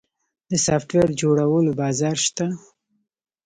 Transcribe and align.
د 0.49 0.51
سافټویر 0.65 1.09
جوړولو 1.21 1.71
بازار 1.81 2.17
شته؟ 2.25 2.45